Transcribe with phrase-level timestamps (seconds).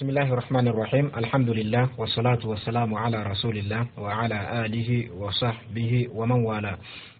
[0.00, 6.44] بسم الله الرحمن الرحيم الحمد لله والصلاة والسلام على رسول الله وعلى آله وصحبه ومن
[6.44, 6.78] والاه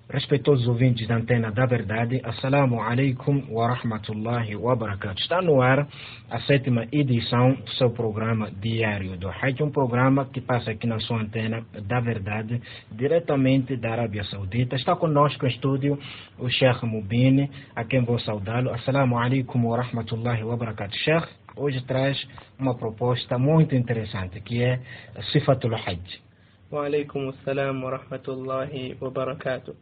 [0.09, 5.21] Respeitosos ouvintes da Antena da Verdade, Assalamu alaikum wa rahmatullahi wa barakatuh.
[5.21, 5.89] Está no ar
[6.31, 11.01] a sétima edição do seu programa diário do Hajj, um programa que passa aqui na
[11.01, 12.63] sua Antena da Verdade,
[12.93, 14.77] diretamente da Arábia Saudita.
[14.77, 15.99] Está conosco em estúdio
[16.39, 18.73] o Sheikh Mubini, a quem vou saudá-lo.
[18.73, 20.95] Assalamu alaikum wa rahmatullahi wa barakatuh.
[20.99, 21.27] Sheikh,
[21.57, 22.17] hoje traz
[22.59, 24.81] uma proposta muito interessante, que é
[25.33, 26.21] Sifatul Hajj.
[26.71, 29.75] Wa alaikum assalam wa rahmatullahi wa barakatuh.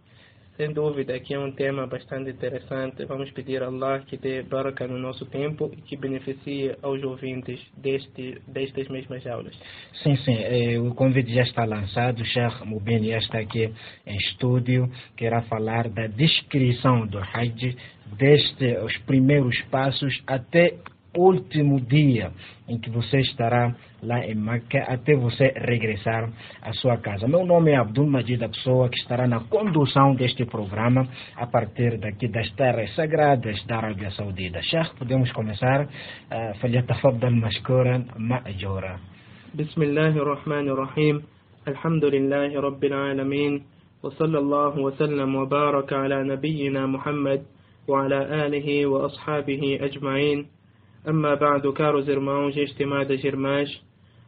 [0.56, 3.04] Sem dúvida, aqui é um tema bastante interessante.
[3.06, 7.60] Vamos pedir a Allah que dê baraka no nosso tempo e que beneficie aos ouvintes
[7.76, 9.52] deste, destas mesmas aulas.
[10.04, 10.36] Sim, sim.
[10.36, 12.20] Eh, o convite já está lançado.
[12.20, 13.74] O Sheikh Mubin já está aqui
[14.06, 14.88] em estúdio.
[15.16, 17.76] Querá falar da descrição do Hajj,
[18.16, 20.74] desde os primeiros passos até
[21.17, 22.31] último dia
[22.67, 26.29] em que você estará lá em Meca até você regressar
[26.61, 27.27] à sua casa.
[27.27, 31.97] Meu nome é Abdul Majid, a pessoa que estará na condução deste programa a partir
[31.97, 34.61] daqui das terras sagradas da Arábia Saudita.
[34.61, 35.87] Sheikh, podemos começar?
[36.61, 38.99] فليتفضل مشكورا مأجورا.
[39.55, 41.23] بسم الله الرحمن الرحيم
[41.67, 43.63] الحمد لله رب العالمين
[44.03, 47.41] وصلى الله وسلم وبارك على نبينا محمد
[47.87, 50.52] وعلى آله وأصحابه أجمعين
[51.06, 53.68] Amma ba'du, caros irmãos e estimadas irmãs,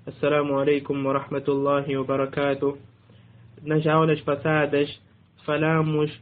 [0.05, 2.77] Assalamu alaikum wa rahmatullahi wa barakatuh.
[3.62, 4.86] Nas aulas passadas,
[5.47, 6.12] falamos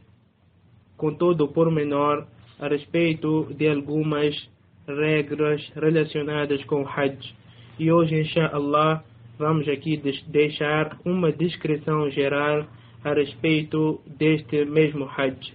[0.95, 2.25] com todo o pormenor
[2.57, 4.33] a respeito de algumas
[4.87, 7.35] regras relacionadas com o Hajj.
[7.77, 9.03] E hoje, inshallah,
[9.37, 12.65] vamos aqui deixar uma descrição geral
[13.03, 15.53] a respeito deste mesmo Hajj.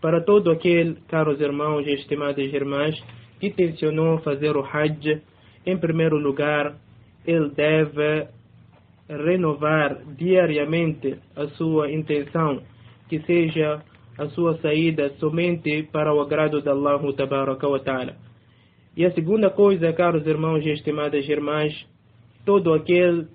[0.00, 3.00] Para todo aquele, caros irmãos e estimadas irmãs,
[3.42, 5.20] que tencionou fazer o Hajj,
[5.66, 6.76] em primeiro lugar,
[7.26, 8.28] ele deve
[9.08, 12.62] renovar diariamente a sua intenção,
[13.08, 13.82] que seja
[14.16, 18.14] a sua saída somente para o agrado de Allah wa Ta'ala.
[18.96, 21.74] E a segunda coisa, caros irmãos e estimadas irmãs,
[22.44, 23.26] todo aquele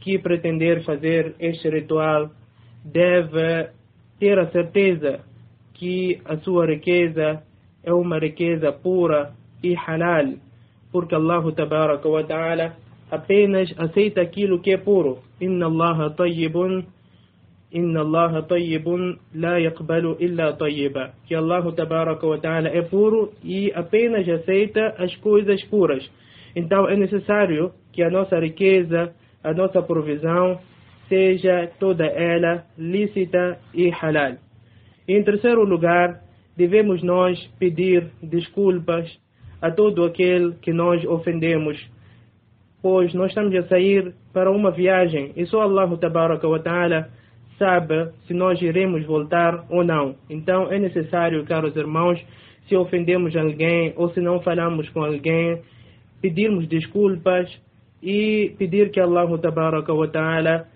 [0.00, 2.30] que pretender fazer este ritual
[2.82, 3.68] deve
[4.18, 5.20] ter a certeza
[5.74, 7.42] que a sua riqueza
[7.84, 10.34] é uma riqueza pura e halal,
[10.90, 12.76] porque Allah tabaraka wa ta'ala
[13.10, 15.18] apenas aceita aquilo que é puro.
[15.40, 16.86] Inna Allah tayyibun
[17.72, 21.14] Inna Allah tayyibun la yaqbalu illa tayyiba.
[21.26, 26.04] Que Allah tabaraka wa ta'ala é puro e apenas aceita as coisas puras.
[26.54, 30.60] Então é necessário que a nossa riqueza, a nossa provisão
[31.08, 34.36] seja toda ela lícita e halal.
[35.08, 36.20] Em terceiro lugar,
[36.56, 39.10] devemos nós pedir desculpas
[39.62, 41.78] a todo aquele que nós ofendemos,
[42.82, 47.08] pois nós estamos a sair para uma viagem e só Allah tabaraka wa ta'ala
[47.56, 50.16] sabe se nós iremos voltar ou não.
[50.28, 52.20] Então é necessário, caros irmãos,
[52.68, 55.60] se ofendemos alguém ou se não falamos com alguém,
[56.20, 57.48] pedirmos desculpas
[58.02, 60.66] e pedir que Allah tabaraka wa ta'ala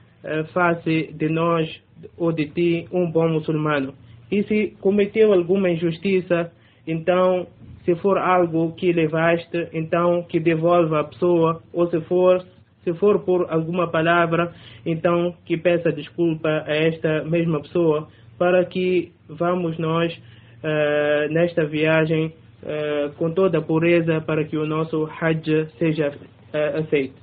[0.53, 1.83] faça de nós
[2.17, 3.95] ou de ti um bom muçulmano.
[4.31, 6.53] E se cometeu alguma injustiça,
[6.87, 7.47] então
[7.87, 12.45] se for algo que levaste, então que devolva a pessoa, ou se for
[12.83, 14.53] se for por alguma palavra,
[14.85, 18.07] então que peça desculpa a esta mesma pessoa,
[18.39, 22.33] para que vamos nós uh, nesta viagem
[22.63, 27.17] uh, com toda a pureza para que o nosso Hajj seja uh, aceito.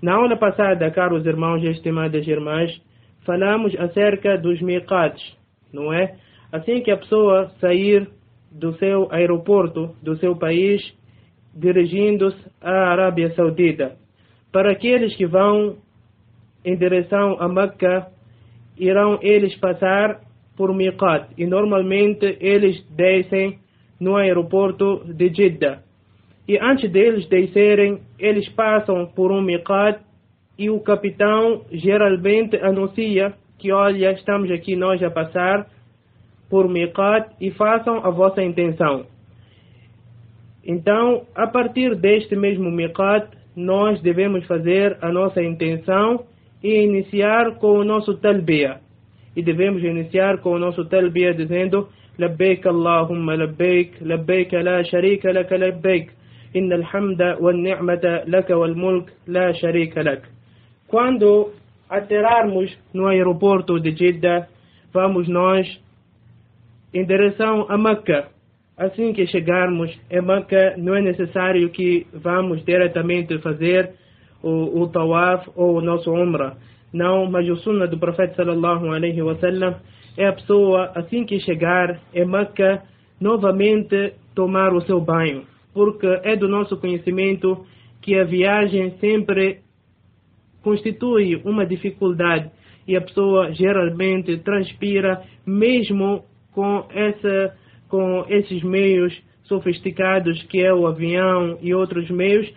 [0.00, 2.70] Na aula passada, caros irmãos e estimadas irmãs,
[3.26, 5.36] falamos acerca dos miqats,
[5.70, 6.14] não é?
[6.50, 8.08] Assim que a pessoa sair
[8.58, 10.82] do seu aeroporto, do seu país,
[11.54, 13.96] dirigindo-se à Arábia Saudita.
[14.50, 15.76] Para aqueles que vão
[16.64, 18.08] em direção a Meca,
[18.78, 20.20] irão eles passar
[20.56, 23.58] por Miqat e normalmente eles descem
[24.00, 25.82] no aeroporto de Jeddah.
[26.48, 30.00] E antes deles descerem, eles passam por um Miqat
[30.58, 35.66] e o capitão geralmente anuncia que olha, estamos aqui nós a passar
[36.49, 39.05] por miqat e façam a vossa intenção.
[40.65, 46.25] Então, a partir deste mesmo miqat, nós devemos fazer a nossa intenção
[46.63, 48.79] e iniciar com o nosso talbiya.
[49.35, 51.87] E devemos iniciar com o nosso talbiya dizendo
[52.19, 56.11] لبيك اللهم لبيك لبيك لا شريك لك لبيك
[56.55, 60.21] إن الحمد والنعمة لك والملك لا شريك لك
[60.87, 61.53] Quando
[61.89, 64.47] aterrarmos no aeroporto de Jeddah,
[64.93, 65.65] vamos nós
[66.96, 68.28] em direção a Meca.
[68.76, 73.92] assim que chegarmos em Meca, não é necessário que vamos diretamente fazer
[74.42, 76.56] o, o tawaf ou o nosso umrah.
[76.92, 79.76] Não, mas o sunnah do profeta sallallahu alaihi wasallam
[80.16, 82.82] é a pessoa, assim que chegar em Meca,
[83.20, 85.42] novamente tomar o seu banho.
[85.74, 87.66] Porque é do nosso conhecimento
[88.00, 89.60] que a viagem sempre
[90.62, 92.50] constitui uma dificuldade
[92.88, 96.24] e a pessoa geralmente transpira mesmo
[96.56, 97.54] com essa
[97.88, 99.12] com esses meios
[99.44, 102.50] sofisticados que é o avião e outros meios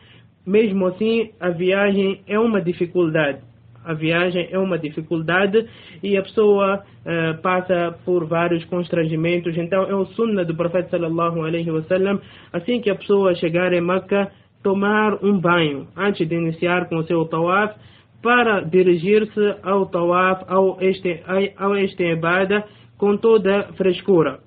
[0.47, 3.41] mesmo assim a viagem é uma dificuldade
[3.83, 5.65] a viagem é uma dificuldade
[6.03, 9.57] e a pessoa uh, passa por vários constrangimentos.
[9.57, 12.19] Então é o sunnah do profeta sallallahu alaihi wasallam,
[12.53, 14.31] assim que a pessoa chegar em Meca,
[14.61, 17.73] tomar um banho antes de iniciar com o seu tawaf
[18.21, 21.23] para dirigir-se ao tawaf, ao este,
[21.57, 22.65] ao este ibada
[22.99, 24.41] com toda frescura.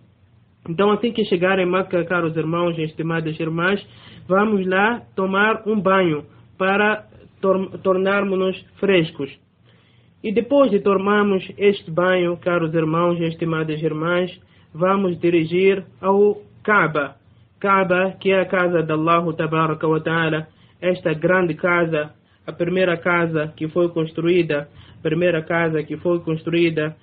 [0.69, 3.85] Então, assim que chegar em Meca, caros irmãos e estimadas irmãs,
[4.29, 6.25] vamos lá tomar um banho
[6.57, 7.05] para
[7.41, 9.37] tor tornarmos-nos frescos.
[10.23, 14.31] E depois de tomarmos este banho, caros irmãos e estimadas irmãs,
[14.73, 17.17] vamos dirigir ao Kaaba.
[17.59, 20.47] Kaaba, que é a casa de Allah Tabaraka wa Ta'ala,
[20.81, 22.13] esta grande casa,
[22.47, 24.69] a primeira casa que foi construída,
[25.03, 26.95] primeira casa que foi construída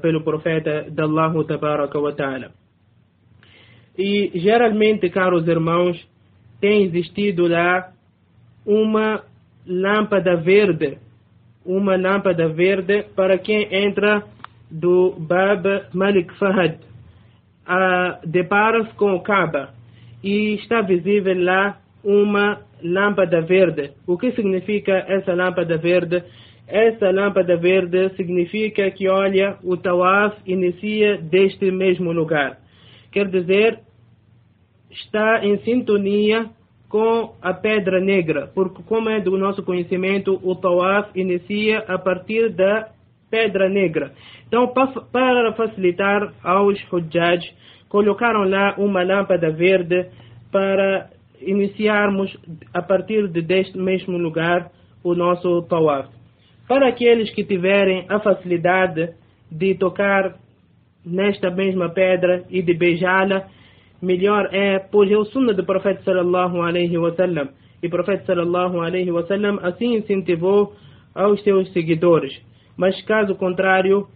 [0.00, 2.50] pelo profeta de Allah wa Ta'ala.
[3.96, 5.96] E geralmente, caros irmãos,
[6.60, 7.90] tem existido lá
[8.64, 9.24] uma
[9.66, 10.98] lâmpada verde,
[11.64, 14.22] uma lâmpada verde para quem entra
[14.70, 16.78] do Bab Malik Fahad.
[17.66, 19.70] Uh, Depara-se com o Kaaba
[20.22, 23.92] e está visível lá uma lâmpada verde.
[24.06, 26.22] O que significa essa lâmpada verde?
[26.68, 32.58] Essa lâmpada verde significa que, olha, o Tawaf inicia deste mesmo lugar.
[33.10, 33.80] Quer dizer,
[34.90, 36.50] está em sintonia
[36.86, 42.50] com a pedra negra, porque como é do nosso conhecimento, o Tawaf inicia a partir
[42.50, 42.90] da
[43.30, 44.12] pedra negra.
[44.46, 47.50] Então, para facilitar aos Hujjaj,
[47.88, 50.06] colocaram lá uma lâmpada verde
[50.52, 51.08] para
[51.40, 52.36] iniciarmos
[52.74, 54.70] a partir de deste mesmo lugar
[55.02, 56.17] o nosso Tawaf.
[56.68, 59.14] Para aqueles que tiverem a facilidade
[59.50, 60.36] de tocar
[61.04, 63.48] nesta mesma pedra e de beijá-la,
[64.02, 67.48] melhor é, pois é o sunnah do profeta sallallahu alaihi wasallam.
[67.82, 70.74] E o profeta sallallahu alaihi wasallam assim incentivou
[71.14, 72.38] aos seus seguidores.
[72.76, 74.06] Mas caso contrário,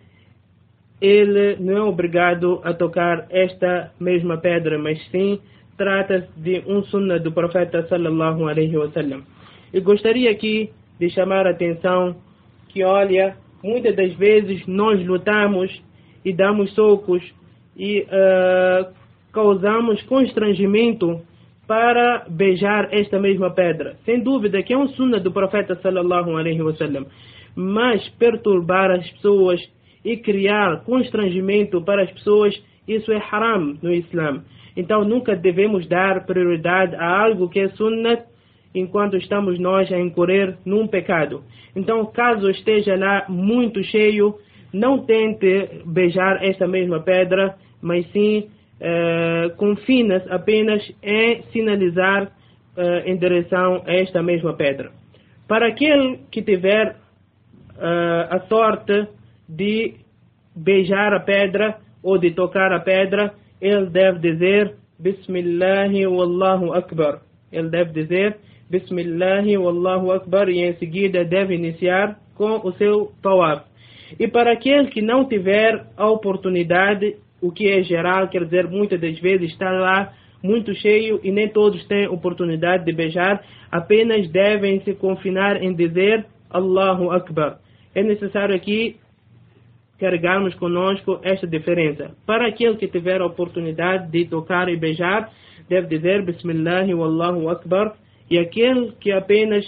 [1.01, 5.41] ele não é obrigado a tocar esta mesma pedra, mas sim
[5.79, 9.23] trata-se de um sunnah do profeta sallallahu alaihi wasallam.
[9.73, 10.71] E gostaria aqui
[11.01, 12.15] de chamar a atenção
[12.73, 15.71] que, olha, muitas das vezes nós lutamos
[16.25, 17.23] e damos socos
[17.77, 18.93] e uh,
[19.33, 21.21] causamos constrangimento
[21.67, 23.97] para beijar esta mesma pedra.
[24.05, 27.07] Sem dúvida que é um sunnah do profeta sallallahu alaihi wasallam.
[27.55, 29.61] Mas perturbar as pessoas
[30.05, 32.55] e criar constrangimento para as pessoas,
[32.89, 34.43] isso é haram no Islã.
[34.77, 38.23] Então nunca devemos dar prioridade a algo que é sunnah
[38.75, 41.43] enquanto estamos nós a incorrer num pecado.
[41.75, 44.37] Então, caso esteja lá muito cheio,
[44.73, 48.49] não tente beijar esta mesma pedra, mas sim
[48.81, 54.91] uh, confina-se apenas em sinalizar uh, em direção a esta mesma pedra.
[55.47, 56.97] Para aquele que tiver
[57.77, 59.07] uh, a sorte
[59.49, 59.95] de
[60.55, 67.21] beijar a pedra ou de tocar a pedra, ele deve dizer Bismillahi Wallahu Akbar.
[67.51, 68.37] Ele deve dizer
[68.73, 73.67] Bismillahi Wallahu Akbar e em seguida deve iniciar com o seu tawaf.
[74.19, 78.99] E para aquele que não tiver a oportunidade o que é geral, quer dizer, muitas
[78.99, 84.81] das vezes está lá muito cheio e nem todos têm oportunidade de beijar, apenas devem
[84.81, 87.59] se confinar em dizer Allahu Akbar.
[87.95, 88.97] É necessário aqui
[89.99, 92.13] carregarmos conosco esta diferença.
[92.25, 95.31] Para aquele que tiver a oportunidade de tocar e beijar,
[95.69, 97.97] deve dizer Bismillah e Allahu Akbar.
[98.33, 99.63] E aquele que apenas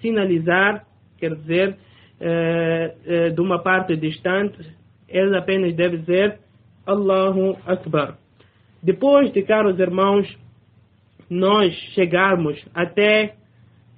[0.00, 0.86] sinalizar,
[1.18, 1.76] quer dizer,
[2.20, 4.56] eh, eh, de uma parte distante,
[5.08, 6.38] ele apenas deve dizer
[6.86, 8.16] Allahu Akbar.
[8.80, 10.32] Depois de, caros irmãos,
[11.28, 13.34] nós chegarmos até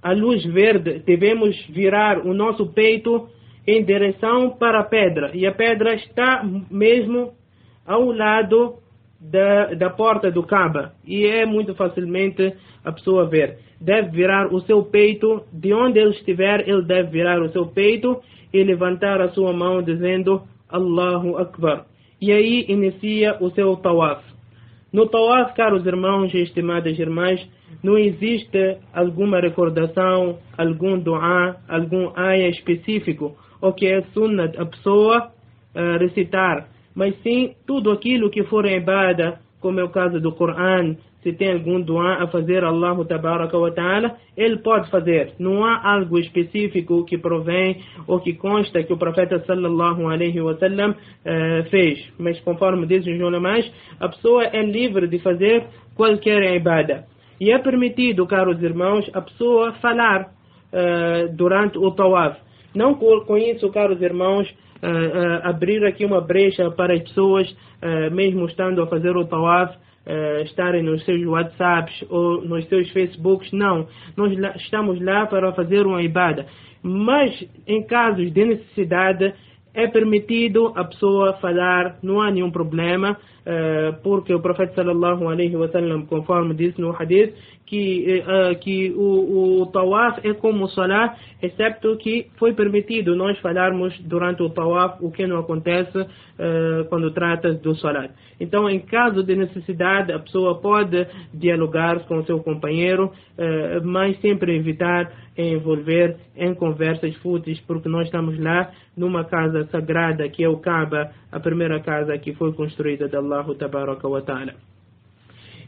[0.03, 3.29] a luz verde, devemos virar o nosso peito
[3.67, 5.31] em direção para a pedra.
[5.35, 7.35] E a pedra está mesmo
[7.85, 8.77] ao lado
[9.31, 10.93] da, da porta do Kaaba.
[11.07, 12.55] E é muito facilmente
[12.85, 13.59] a pessoa ver.
[13.81, 18.21] Deve virar o seu peito, de onde ele estiver, ele deve virar o seu peito
[18.53, 21.87] e levantar a sua mão dizendo Allahu Akbar
[22.25, 24.25] e aí inicia o seu tawaf.
[24.91, 27.39] No Tawaf, caros irmãos e estimadas irmãs,
[27.83, 35.33] não existe alguma recordação, algum dua, algum ayah específico, ou que é sunnat a pessoa
[35.75, 40.97] uh, recitar, mas sim tudo aquilo que for ibada, como é o caso do Coran,
[41.25, 45.33] se tem algum dua a fazer Allah tabaraka wa ta'ala, ele pode fazer.
[45.39, 50.55] Não há algo específico que provém ou que consta que o profeta sallallahu alaihi wa
[50.59, 52.13] sallam uh, fez.
[52.19, 53.65] Mas conforme dizem os ulamás,
[53.99, 57.07] a pessoa é livre de fazer qualquer ibada.
[57.41, 62.39] E é permitido, caros irmãos, a pessoa falar uh, durante o tawaf.
[62.75, 62.99] Não
[63.39, 64.47] isso, caros irmãos,
[64.85, 67.55] uh, abrir aqui uma brecha para as pessoas,
[68.13, 69.77] mesmo estando a fazer o tawaf,
[70.45, 73.53] estarem nos seus WhatsApps ou nos seus Facebooks.
[73.53, 73.87] Não.
[74.17, 76.47] Nós estamos lá para fazer uma ibada.
[76.83, 79.35] Mas em casos de necessidade,
[79.75, 83.19] é permitido a pessoa falar, não há nenhum problema,
[84.03, 87.35] porque o profeta sallallahu alaihi wasallam, conforme disse no hadith,
[87.67, 93.39] que, uh, que o, o tawaf é como o salah, excepto que foi permitido nós
[93.39, 98.11] falarmos durante o tawaf o que não acontece uh, quando trata do salat.
[98.39, 103.13] Então, em caso de necessidade, a pessoa pode dialogar com o seu companheiro,
[103.85, 110.43] mas sempre evitar envolver em conversas fúteis, porque nós estamos lá numa casa sagrada que
[110.43, 114.55] é o Kaaba, a primeira casa que foi construída de Allah Tabaraka wa Ta'ala.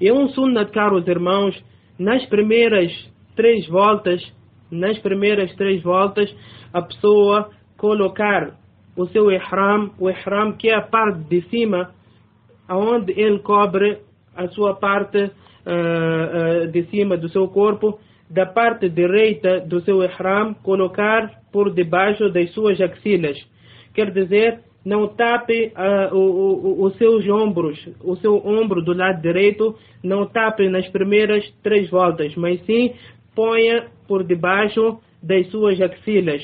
[0.01, 1.61] E um sunnat, caros irmãos,
[1.99, 2.93] nas primeiras
[3.35, 4.23] três voltas,
[4.71, 6.33] nas primeiras três voltas,
[6.73, 8.55] a pessoa colocar
[8.97, 11.91] o seu ihram, o ihram que é a parte de cima,
[12.71, 13.99] onde ele cobre
[14.37, 17.99] a sua parte uh, uh, de cima do seu corpo,
[18.31, 23.37] da parte direita do seu ihram, colocar por debaixo das suas axilas.
[23.93, 29.21] Quer dizer, não tape uh, o, o, os seus ombros, o seu ombro do lado
[29.21, 32.95] direito, não tape nas primeiras três voltas, mas sim
[33.35, 36.41] ponha por debaixo das suas axilas.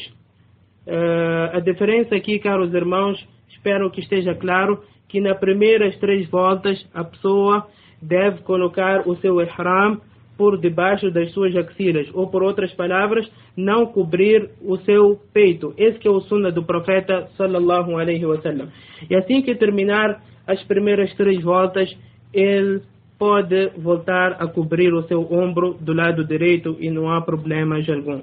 [0.85, 6.85] Uh, a diferença aqui, caros irmãos, espero que esteja claro que nas primeiras três voltas
[6.93, 7.69] a pessoa
[8.03, 10.01] deve colocar o seu ihram
[10.37, 15.75] por debaixo das suas axilas, ou por outras palavras, não cobrir o seu peito.
[15.77, 18.69] Esse é o sunnah do profeta sallallahu alaihi wasallam.
[19.09, 21.95] E assim que terminar as primeiras três voltas,
[22.33, 22.83] ele
[23.19, 28.23] pode voltar a cobrir o seu ombro do lado direito e não há problema algum.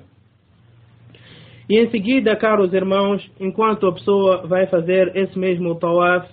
[1.69, 6.27] E em seguida, caros irmãos, enquanto a pessoa vai fazer esse mesmo tawaf,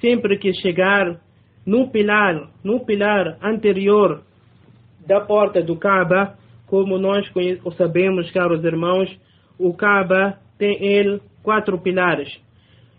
[0.00, 1.20] sempre que chegar
[1.64, 4.22] no pilar, no pilar anterior
[5.05, 6.35] da porta do Kaaba,
[6.67, 7.29] como nós
[7.77, 9.09] sabemos, caros irmãos,
[9.59, 12.29] o Kaaba tem ele quatro pilares.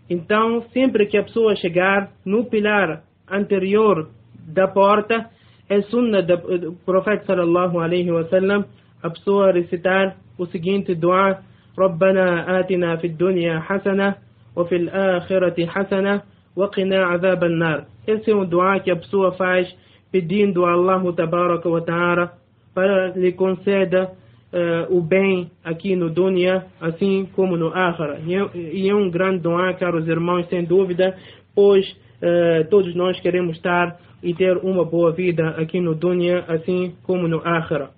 [0.09, 5.29] Então, sempre que a pessoa chegar no pilar anterior da porta,
[5.69, 8.65] é sunna do profeta sallallahu alaihi wasallam
[9.03, 11.43] a pessoa recitar o seguinte dua:
[11.77, 14.15] ربنا آتنا في الدنيا حسنة
[14.55, 16.21] وفي الآخرة حسنة
[16.55, 17.85] وقنا عذاب النار.
[18.07, 19.67] Esse é um dua que a pessoa faz
[20.12, 22.32] pedindo a Allah tabaraka wa ta'ala
[22.74, 24.12] para lhe conceda
[24.52, 28.20] uh, o bem aqui no dunya, assim como no akhira.
[28.20, 31.16] E é um grande dua, caros irmãos, sem dúvida,
[31.54, 36.94] pois uh, todos nós queremos estar e ter uma boa vida aqui no dunya, assim
[37.02, 37.90] como no akhira.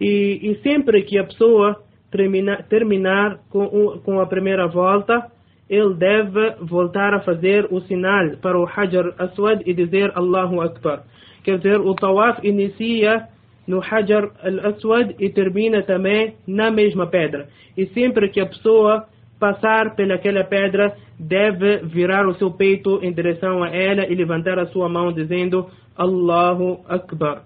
[0.00, 5.30] E, e sempre que a pessoa termina, terminar com, com a primeira volta,
[5.68, 11.02] ele deve voltar a fazer o sinal para o Hajar Aswad e dizer Allahu Akbar.
[11.42, 13.28] Quer dizer, o Tawaf inicia
[13.66, 17.48] no Hajar al-Aswad e termina também na mesma pedra.
[17.76, 19.06] E sempre que a pessoa
[19.38, 24.66] passar pelaquela pedra, deve virar o seu peito em direção a ela e levantar a
[24.66, 27.44] sua mão dizendo Allahu Akbar.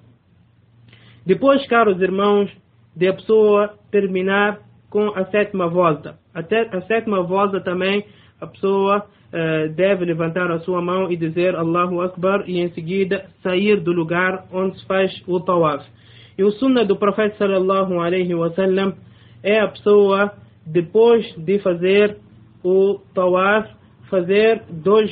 [1.27, 2.50] Depois, caros irmãos,
[2.95, 4.59] de a pessoa terminar
[4.90, 6.16] com a sétima volta.
[6.35, 8.04] A, a sétima volta também
[8.40, 13.26] a pessoa uh, deve levantar a sua mão e dizer Allahu Akbar e em seguida
[13.42, 15.87] sair do lugar onde se faz o tawaf.
[16.37, 18.94] E o sunnah do profeta sallallahu alaihi wasallam
[19.42, 20.32] é a pessoa
[20.66, 22.16] depois de fazer
[22.64, 23.68] o tawaf
[24.11, 25.11] fazer dois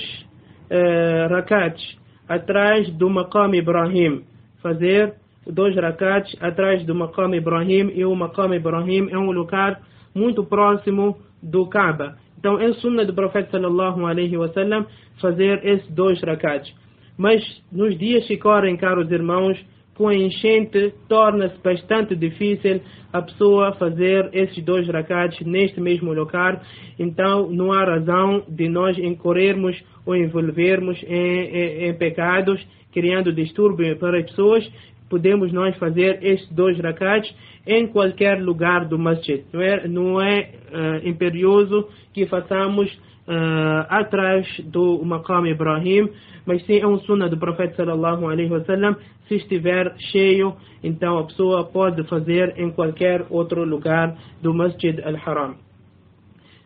[0.70, 1.96] uh, rakats
[2.28, 4.24] atrás do maqam Ibrahim.
[4.60, 5.14] Fazer
[5.48, 9.80] dois rakats atrás do maqam Ibrahim e o maqam Ibrahim é um lugar
[10.14, 12.16] muito próximo do Kaaba.
[12.38, 14.86] Então é sunna do profeta sallallahu alaihi wasallam
[15.20, 16.72] fazer esses dois rakats.
[17.16, 19.58] Mas nos dias que correm, caros irmãos,
[19.94, 22.80] com a enchente torna-se bastante difícil
[23.12, 26.60] a pessoa fazer esses dois rakats neste mesmo local.
[26.96, 29.76] Então não há razão de nós incorrermos
[30.06, 34.70] ou envolvermos em, em, em pecados, criando distúrbio para as pessoas.
[35.08, 37.32] Podemos nós fazer estes dois rakats
[37.66, 39.44] em qualquer lugar do masjid.
[39.52, 42.90] Não é, não é uh, imperioso que façamos
[43.28, 46.08] uh, atrás do Maqam Ibrahim,
[46.46, 48.96] mas sim é um sunnah do profeta sallallahu alaihi wasallam.
[49.28, 55.56] Se estiver cheio, então a pessoa pode fazer em qualquer outro lugar do Masjid al-Haram.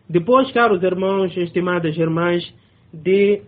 [0.09, 2.43] Depois, caros irmãos, estimadas irmãs,
[2.93, 3.41] de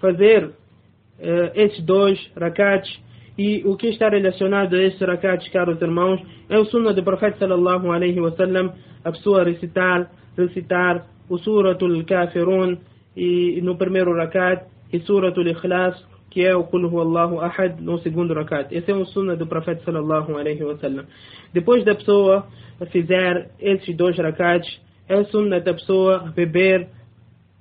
[0.00, 2.90] fazer uh, dois rakats
[3.36, 7.38] e o que está relacionado a esses rakats, caros irmãos, é o sunnah do profeta
[7.38, 8.72] sallallahu alaihi wasallam,
[9.04, 12.76] a pessoa recitar, recitar o Suratul Kafirun
[13.16, 15.96] e no primeiro rakat e Suratul Ikhlas
[16.34, 18.74] que é o Kul Allahu Ahad no segundo rakat.
[18.74, 21.06] Esse é um sunnah do profeta sallallahu alaihi wasallam.
[21.52, 22.48] Depois da pessoa
[22.90, 24.68] fizer esses dois rakats,
[25.08, 26.88] é o sunnah da pessoa beber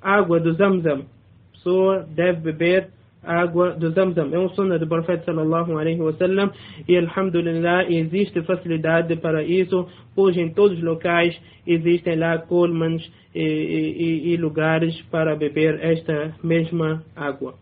[0.01, 1.01] água do Zamzam.
[1.01, 2.89] A pessoa deve beber
[3.23, 4.29] água do Zamzam.
[4.33, 6.51] É um sunnah do profeta sallallahu alaihi wasallam
[6.87, 13.01] e alhamdulillah existe facilidade para isso, pois em todos os locais existem lá colmans
[13.33, 17.55] e, e, e lugares para beber esta mesma água.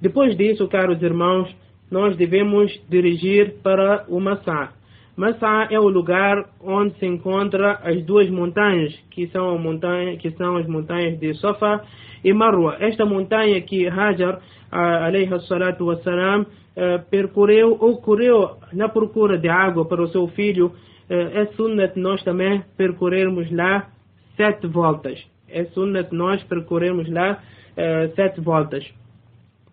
[0.00, 1.54] Depois disso, caros irmãos,
[1.90, 4.72] nós devemos dirigir para o Massá.
[5.16, 10.58] Massá é o lugar onde se encontram as duas montanhas, que são, montanha, que são
[10.58, 11.82] as montanhas de Safa
[12.22, 12.76] e Marwa.
[12.80, 16.44] Esta montanha que Hajar alayhi salatu wassalam,
[16.76, 20.72] eh, percorreu ou correu na procura de água para o seu filho,
[21.08, 23.88] eh, é sunnat nós também percorrermos lá
[24.36, 25.18] sete voltas.
[25.48, 27.42] É sunnat nós percorrermos lá
[27.74, 28.84] eh, sete voltas.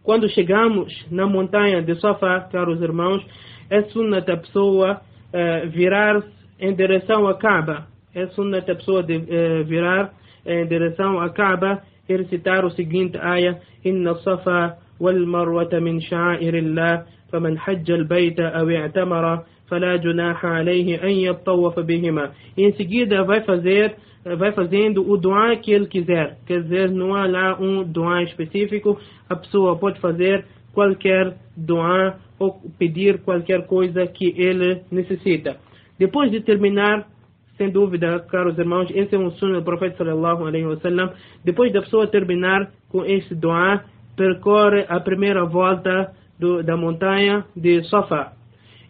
[0.03, 3.25] Quando chegamos na montanha de Safa, caros irmãos,
[3.69, 5.01] é sunnat a pessoa
[5.71, 6.27] virar-se
[6.59, 7.87] em direção à Kaaba.
[8.15, 10.13] É sunnat a pessoa de uh, virar
[10.45, 15.79] em direção a Kaaba é e eh, recitar o seguinte aia: Inna safa wal marwata
[15.79, 22.31] min sha'airillah, faman hajja al-bayta aw i'tamara, fala junaha alayhi an yattawafa bihima.
[22.57, 26.37] Em seguida vai fazer eh, vai fazendo o doar que ele quiser.
[26.45, 32.59] Quer dizer, não há lá um doar específico, a pessoa pode fazer qualquer doa ou
[32.77, 35.57] pedir qualquer coisa que ele necessita
[35.97, 37.07] depois de terminar
[37.57, 41.13] sem dúvida, caros irmãos, esse é um sonho do profeta sallallahu alaihi wasallam.
[41.45, 47.87] Depois da pessoa terminar com esse doa, percorre a primeira volta do, da montanha de
[47.89, 48.33] Safa.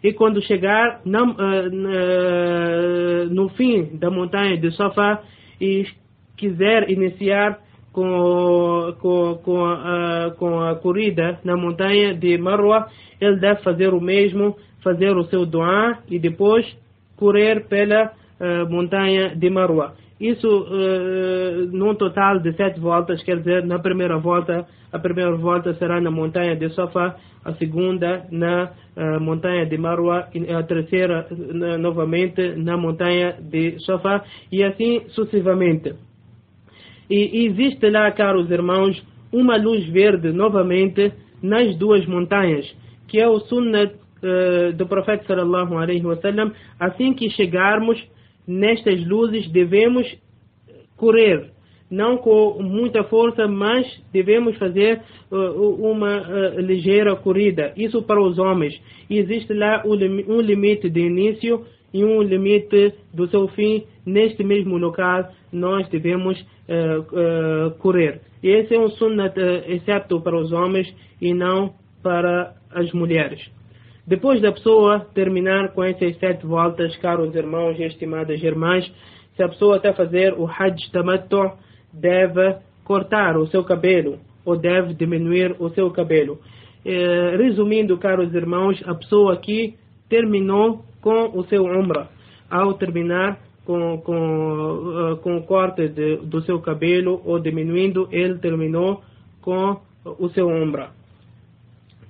[0.02, 5.22] E quando chegar na, uh, uh, no fim da montanha de Safa
[5.60, 5.84] e
[6.36, 7.60] quiser iniciar
[7.94, 14.00] com, com, com, uh, com a corrida na montanha de Marwa, ele deve fazer o
[14.00, 16.66] mesmo, fazer o seu doa e depois
[17.16, 18.12] correr pela
[18.68, 19.94] montanha de Marwa.
[20.20, 25.74] Isso uh, num total de sete voltas, quer dizer, na primeira volta, a primeira volta
[25.74, 31.26] será na montanha de Safa, a segunda na uh, montanha de Marwa, e a terceira
[31.30, 35.94] uh, novamente na montanha de Safa, e assim sucessivamente.
[37.08, 41.12] E existe lá, caros irmãos, uma luz verde novamente
[41.42, 42.66] nas duas montanhas,
[43.08, 43.90] que é o sunnah
[44.76, 48.02] do profeta sallallahu alaihi wasallam, assim que chegarmos
[48.46, 50.06] nestas luzes devemos
[50.96, 51.50] correr,
[51.90, 57.72] não com muita força, mas devemos fazer uh, uma uh, ligeira corrida.
[57.76, 58.80] Isso para os homens.
[59.08, 63.84] Existe lá um limite de início e um limite do seu fim.
[64.06, 68.20] Neste mesmo local, nós devemos uh, correr.
[68.42, 69.36] E esse é um sunnat,
[69.66, 73.40] exceto para os homens e não para as mulheres.
[74.06, 78.84] Depois da pessoa terminar com essas sete voltas, caros irmãos e estimadas irmãs,
[79.34, 81.52] se a pessoa está a fazer o Hajj Tamattu,
[81.92, 86.38] deve cortar o seu cabelo ou deve diminuir o seu cabelo.
[87.38, 89.74] Resumindo, caros irmãos, a pessoa aqui
[90.08, 92.08] terminou com o seu Umrah.
[92.50, 98.38] Ao terminar com, com, uh, com o corte de, do seu cabelo ou diminuindo, ele
[98.38, 99.02] terminou
[99.40, 100.90] com o seu Umrah.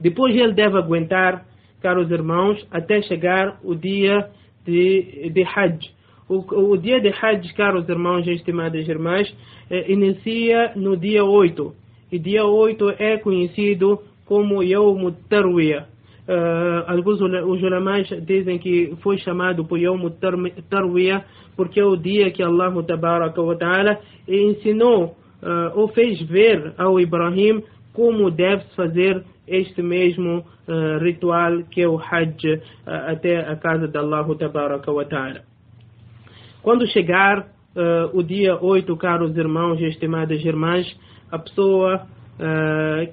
[0.00, 1.46] Depois ele deve aguentar
[1.80, 4.30] caros irmãos, até chegar o dia
[4.64, 5.92] de, de Hajj.
[6.28, 9.32] O, o dia de Hajj, caros irmãos e estimadas irmãs,
[9.70, 11.74] eh, inicia no dia 8.
[12.10, 15.86] E dia 8 é conhecido como Yawm Tarwiyah.
[16.26, 20.08] Uh, alguns os ulamais dizem que foi chamado por Yawm
[20.70, 21.22] Tarwiyah
[21.54, 22.72] porque é o dia que Allah
[23.58, 31.62] Ta'ala ensinou uh, ou fez ver ao Ibrahim como deve fazer este mesmo uh, ritual
[31.70, 34.26] que é o Hajj até a casa de Allah
[35.10, 35.42] Ta'ala.
[36.62, 37.48] Quando chegar
[38.14, 40.86] o dia 8, caros irmãos e estimadas irmãs,
[41.30, 42.06] a pessoa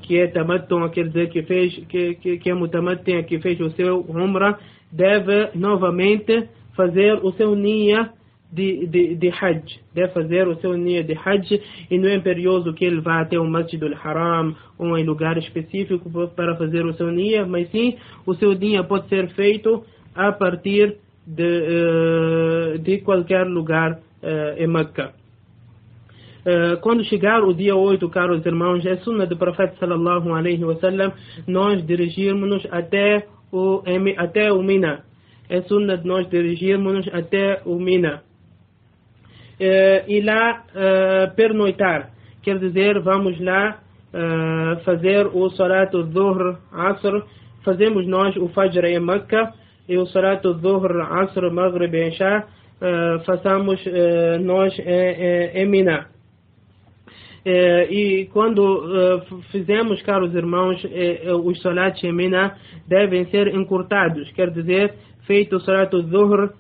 [0.01, 3.69] que é tamattum, quer dizer que fez que, que, que é mutamattum, que fez o
[3.71, 4.57] seu umrah,
[4.91, 8.09] deve novamente fazer o seu nia
[8.51, 12.73] de, de, de Hajj, deve fazer o seu nia de Hajj e não é imperioso
[12.73, 17.09] que ele vá até o Masjid al-Haram ou em lugar específico para fazer o seu
[17.11, 23.47] nia, mas sim o seu nia pode ser feito a partir de, uh, de qualquer
[23.47, 25.13] lugar uh, em Meca.
[26.41, 31.13] Uh, quando chegar o dia 8, caros irmãos, é sunna do profeta sallallahu alaihi wasallam
[31.45, 33.83] nós dirigirmos-nos até o,
[34.17, 35.03] até o Mina.
[35.47, 38.23] É sunna de nós dirigirmos-nos até o Mina
[39.59, 42.09] uh, e lá uh, pernoitar.
[42.41, 43.79] Quer dizer, vamos lá
[44.83, 47.23] fazer o Salat Dhuhr Asr.
[47.63, 49.53] Fazemos nós o Fajr em Meca
[49.87, 52.45] e o Salat Dhuhr Asr Maghrib Isha
[53.25, 53.79] façamos
[54.43, 55.65] nós em, em
[57.45, 57.83] Mina.
[57.89, 60.81] e quando fizemos, caros irmãos,
[61.43, 62.13] os salats em
[62.87, 64.93] devem ser encurtados, quer dizer,
[65.25, 66.53] feito o salat dhuhr,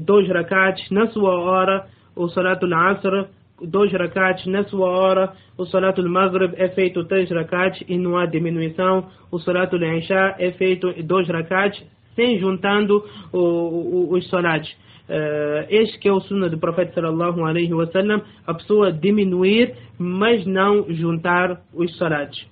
[0.00, 3.28] dois rakats na sua hora, o Salatul Asr,
[3.62, 8.26] dois rakats na sua hora, o Salatul Maghrib é feito três rakats e não há
[8.26, 11.82] diminuição, o Salatul Isha é feito dois rakats,
[12.14, 14.74] sem juntando o, o, os salats.
[15.10, 20.46] Uh, este que é o sunnah do profeta sallallahu alaihi wasallam, a pessoa diminuir, mas
[20.46, 22.46] não juntar os salats.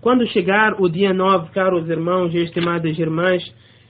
[0.00, 3.42] Quando chegar o dia 9, caros irmãos e estimadas irmãs,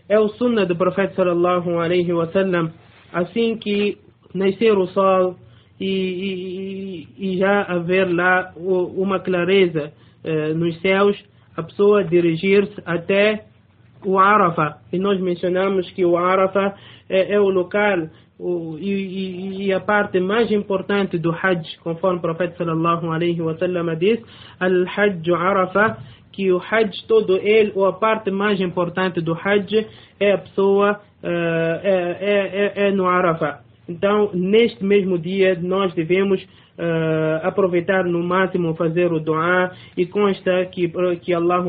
[0.08, 2.72] é o sunnah do profeta sallallahu alaihi wasallam,
[3.12, 3.96] assim que
[4.34, 5.36] nascer o sol
[5.78, 9.92] e, e, e já haver lá uma clareza
[10.24, 11.16] eh, nos céus,
[11.56, 13.44] a pessoa dirigir-se até
[14.06, 14.78] o Arafah.
[14.92, 16.74] E nós mencionamos que o Arafah
[17.08, 22.20] é, é o local o, e, e, a parte mais importante do Hajj, conforme o
[22.20, 24.20] profeta sallallahu alaihi wasallam diz,
[24.60, 25.96] al-Hajj Arafah,
[26.32, 29.86] que o Hajj todo ele, ou a parte mais importante do Hajj
[30.20, 33.65] é a pessoa, uh, é, é, é, é no Arafah.
[33.88, 40.66] Então, neste mesmo dia, nós devemos uh, aproveitar no máximo fazer o dua e consta
[40.66, 40.90] que,
[41.22, 41.64] que Allah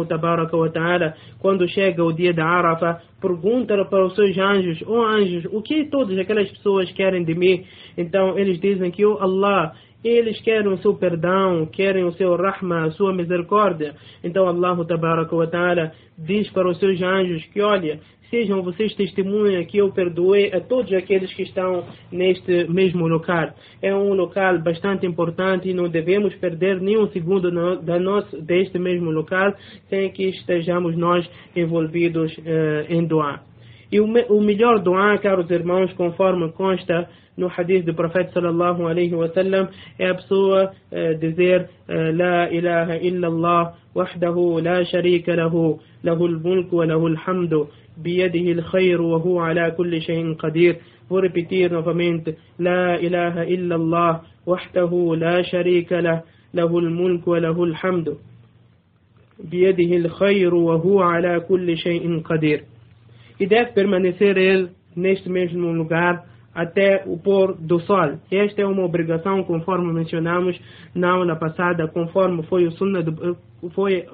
[1.40, 5.86] quando chega o dia da Arafah, pergunta para os seus anjos, oh anjos, o que
[5.86, 7.64] todas aquelas pessoas querem de mim?
[7.98, 12.86] Então, eles dizem que, oh Allah, eles querem o seu perdão, querem o seu rahma,
[12.86, 13.96] a sua misericórdia.
[14.24, 19.64] Então Allah tabaraka wa ta'ala diz para os seus anjos que, olha, sejam vocês testemunha
[19.66, 23.54] que eu perdoei a todos aqueles que estão neste mesmo local.
[23.82, 28.78] É um local bastante importante e não devemos perder nenhum segundo no, da nossa, deste
[28.78, 29.54] mesmo local
[29.90, 33.44] sem que estejamos nós envolvidos uh, em doar.
[33.92, 39.14] E o, o melhor doar, caros irmãos, conforme consta no hadith do profeta sallallahu alaihi
[39.14, 39.70] wasallam,
[40.00, 46.78] é a pessoa uh, dizer uh, La ilaha illallah wahdahu la sharika lahu, lahu al-mulku
[46.78, 50.76] wa lahu al-hamdu بيده الخير وهو على كل شيء قدير
[51.10, 56.22] Vou repetir novamente لا إله إلا الله وحده لا شريك له
[56.54, 58.18] له الملك وله الحمد
[59.44, 62.64] بيده الخير وهو على كل شيء قدير
[63.40, 66.26] E deve permanecer ele neste mesmo lugar
[66.58, 68.18] até o pôr do sol.
[68.32, 70.60] Esta é uma obrigação, conforme mencionamos
[70.96, 73.38] na aula passada, conforme foi, o sunna do,
[73.76, 74.08] foi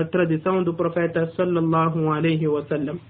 [0.00, 3.00] a tradição do profeta sallallahu alaihi wasallam.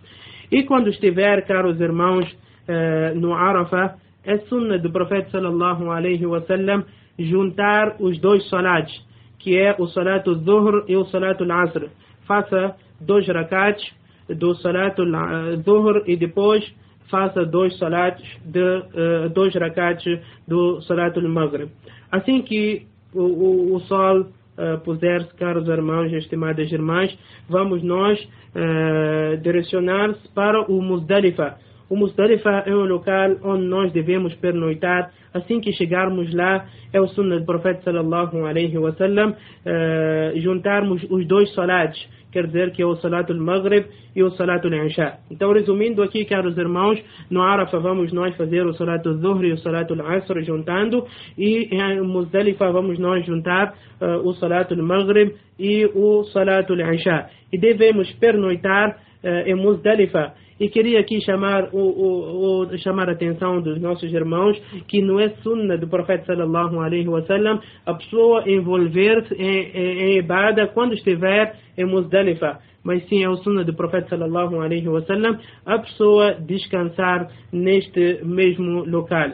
[0.53, 2.33] E quando estiver, caros irmãos,
[2.69, 6.85] eh, no Arafah, é sunna do profeta sallallahu alaihi wasallam
[7.19, 8.93] juntar os dois salats,
[9.41, 11.89] que é o salat al-dhuhr e o salat al-asr.
[12.25, 13.83] Faça dois rakats
[14.29, 16.63] do salat al-dhuhr e depois
[17.11, 20.05] faça dois salats de uh, dois rakats
[20.47, 21.69] do salat al-maghrib.
[22.11, 27.17] Assim que o, o, o sol uh, puser-se, caros irmãos e estimadas irmãs,
[27.49, 31.57] vamos nós uh, direcionar-se para o Muzdalifa.
[31.89, 35.13] O Muzdalifa é um local onde nós devemos pernoitar.
[35.33, 41.27] Assim que chegarmos lá, é o sunnah do profeta sallallahu alaihi wasallam, uh, juntarmos os
[41.27, 41.99] dois salats
[42.37, 45.15] quer dizer que é o Salatul Maghrib e o Salatul Isha.
[45.31, 49.59] Então, resumindo aqui, caros irmãos, no Arafah vamos nós fazer o Salatul Zuhr e o
[49.59, 51.07] Salatul Asr juntando,
[51.39, 57.31] e em Muzdalifa vamos nós juntar uh, o Salatul Maghrib e o Salatul Isha.
[57.51, 58.99] E devemos pernoitar
[59.47, 60.35] em Muzdalifa.
[60.59, 64.59] E queria aqui chamar, o, o, o, chamar a atenção dos nossos irmãos
[64.89, 70.19] que não é sunna do profeta sallallahu alaihi wasallam a pessoa envolver-se em, em, em
[70.19, 75.39] ibada quando estiver em Muzdalifa mas sim é o sunna do profeta sallallahu alaihi wasallam
[75.67, 79.33] a pessoa descansar neste mesmo local.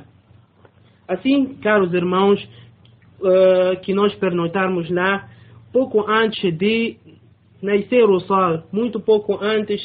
[1.06, 2.42] Assim, caros irmãos,
[3.20, 5.28] uh, que nós pernoitarmos lá
[5.70, 6.96] pouco antes de
[7.62, 9.80] nascer o sol, muito pouco antes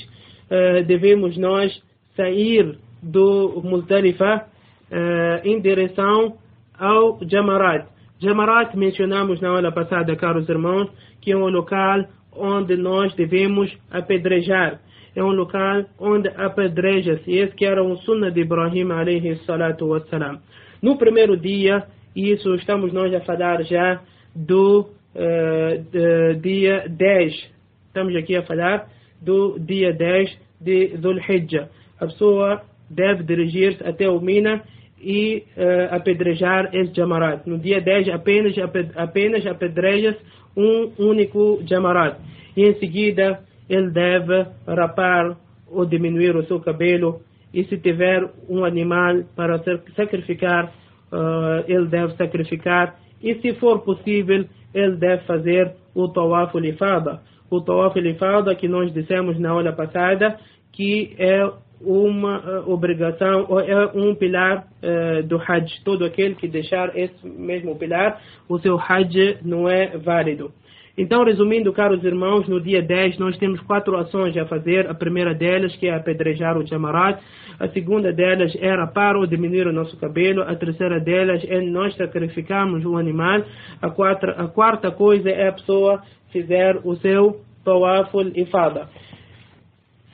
[0.49, 1.71] uh, devemos nós
[2.15, 4.45] sair do Muzdalifa
[4.91, 6.37] uh, em direção
[6.77, 7.87] ao Jamarat.
[8.19, 10.89] Jamarat mencionamos na aula passada, caros irmãos,
[11.21, 14.79] que é um local onde nós devemos apedrejar.
[15.15, 17.31] É um local onde apedreja-se.
[17.31, 20.39] Esse que era um sunnah de Ibrahim alayhi salatu wassalam.
[20.81, 21.83] No primeiro dia,
[22.15, 24.01] isso estamos nós a falar já
[24.35, 24.81] do
[25.15, 27.56] uh, dia 10.
[27.97, 28.87] Estamos aqui a falar
[29.19, 31.67] do dia 10 de Dhul Hijjah.
[31.99, 34.61] A pessoa deve dirigir-se até o Mina
[35.01, 37.47] e uh, apedrejar esse jamarat.
[37.47, 38.53] No dia 10 apenas,
[38.95, 40.19] apenas apedreja-se
[40.55, 42.19] um único jamarat.
[42.55, 47.21] E em seguida ele deve rapar ou diminuir o seu cabelo.
[47.51, 49.59] E se tiver um animal para
[49.95, 50.71] sacrificar,
[51.11, 52.95] uh, ele deve sacrificar.
[53.23, 57.21] E se for possível, ele deve fazer o tawaf lifada.
[57.49, 60.37] O tawaf lifada que nós dissemos na aula passada,
[60.71, 65.81] que é uma uh, obrigação, é um pilar uh, do Hajj.
[65.83, 70.51] Todo aquele que deixar esse mesmo pilar, o seu Hajj não é válido.
[70.97, 74.89] Então, resumindo, caros irmãos, no dia 10 nós temos quatro ações a fazer.
[74.89, 77.21] A primeira delas, que é apedrejar o jamarat.
[77.59, 80.41] A segunda delas rapar ou diminuir o nosso cabelo.
[80.41, 83.43] A terceira delas é nós sacrificarmos o animal.
[83.79, 88.89] A, quatro, a quarta coisa é a pessoa fizer o seu tawaful ifada.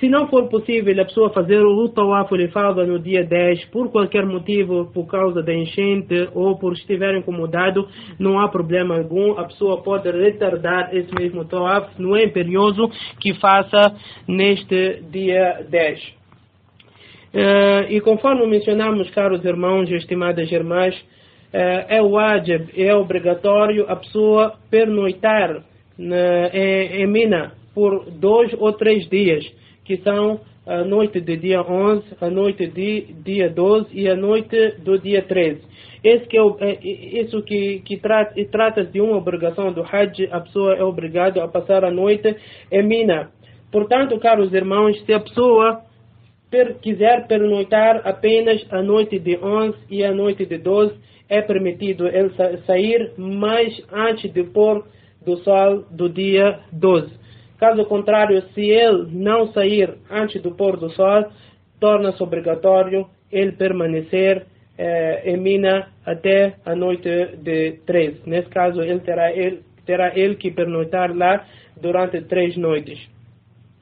[0.03, 4.25] Se não for possível a pessoa fazer o tawaf ifada no dia 10, por qualquer
[4.25, 7.87] motivo, por causa da enchente ou por estiver incomodado,
[8.19, 9.39] não há problema algum.
[9.39, 13.95] A pessoa pode retardar esse mesmo tawaf, não é imperioso que faça
[14.27, 15.99] neste dia 10.
[16.01, 16.11] Uh,
[17.33, 23.95] eh, e conforme mencionamos, caros irmãos e estimadas irmãs, uh, é wajib, é obrigatório a
[23.95, 25.63] pessoa pernoitar
[25.97, 32.03] em, em Mina por dois ou três dias que são a noite do dia 11,
[32.21, 35.61] a noite de dia 12 e a noite do dia 13.
[36.03, 40.39] Esse que é, é isso que, que trata, trata de uma obrigação do Hajj, a
[40.41, 42.35] pessoa é obrigada a passar a noite
[42.71, 43.31] em Mina.
[43.71, 45.81] Portanto, caros irmãos, se a pessoa
[46.49, 50.93] per, quiser pernoitar apenas a noite de 11 e a noite de 12,
[51.27, 52.31] é permitido ele
[52.65, 54.85] sair mais antes de pôr
[55.25, 57.22] do sol do dia 12.
[57.63, 61.31] Caso contrário, se ele não sair antes do pôr do sol,
[61.79, 64.45] torna-se obrigatório ele permanecer
[64.77, 68.23] eh, em Mina até a noite de 13.
[68.25, 71.45] Nesse caso, ele terá, ele terá ele que pernoitar lá
[71.79, 72.99] durante três noites.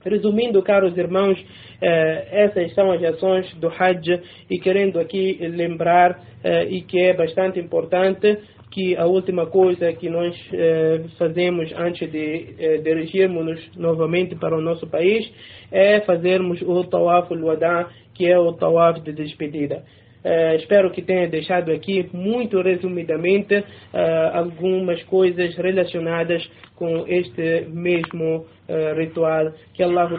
[0.05, 1.43] Resumindo, caros irmãos,
[1.81, 7.13] eh, essas são as ações do Hajj e querendo aqui lembrar eh, e que é
[7.15, 8.37] bastante importante
[8.71, 14.61] que a última coisa que nós eh, fazemos antes de eh, dirigirmos novamente para o
[14.61, 15.29] nosso país
[15.69, 19.83] é fazermos o Tawaf al-Wada, que é o Tawaf de despedida.
[20.23, 28.45] Eh, espero que tenha deixado aqui, muito resumidamente, eh, algumas coisas relacionadas com este mesmo
[28.67, 29.53] eh, ritual.
[29.73, 30.09] Que Allah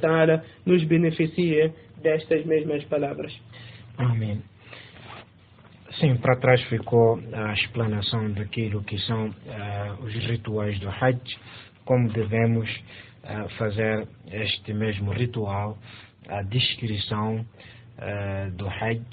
[0.00, 1.72] ta'ala nos beneficie
[2.02, 3.32] destas mesmas palavras.
[3.98, 4.55] Amém.
[6.00, 11.38] Sim, para trás ficou a explanação daquilo que são uh, os rituais do Hajj,
[11.86, 12.68] como devemos
[13.24, 15.78] uh, fazer este mesmo ritual,
[16.28, 19.06] a descrição uh, do Hajj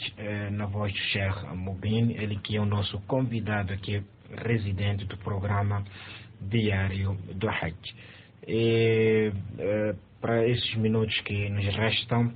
[0.51, 4.03] na voz do Sheikh Mubin, ele que é o nosso convidado aqui,
[4.45, 5.85] residente do programa
[6.41, 7.95] diário do Hajj.
[8.45, 9.31] E
[10.19, 12.33] para esses minutos que nos restam,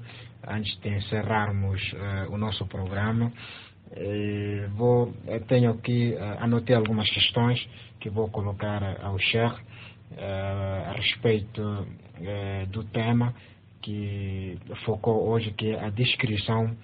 [0.48, 1.82] antes de encerrarmos
[2.30, 3.34] o nosso programa,
[4.76, 5.14] vou,
[5.48, 7.60] tenho aqui, uh, anotei algumas questões
[8.00, 11.88] que vou colocar ao Cher uh, a respeito
[12.70, 13.34] do tema
[13.82, 16.76] que focou hoje, que é a descrição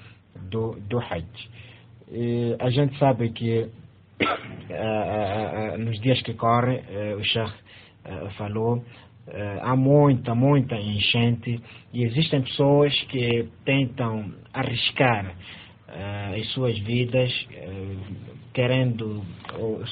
[0.50, 1.26] do, do Hajj.
[2.60, 3.68] A gente sabe que
[5.80, 6.84] nos dias que correm,
[7.18, 7.52] o Cher
[8.38, 8.86] falou,
[9.64, 11.60] há muita, muita enchente
[11.92, 15.36] e existem pessoas que tentam arriscar
[15.94, 19.24] uh, as suas vidas uh, querendo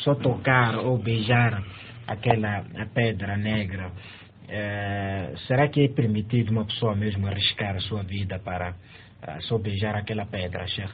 [0.04, 1.64] só tocar ou beijar
[2.08, 3.92] aquela pedra negra
[4.54, 9.58] eh, será que é permitido uma pessoa mesmo arriscar a sua vida para uh, só
[9.58, 10.92] beijar aquela pedra, Sheikh?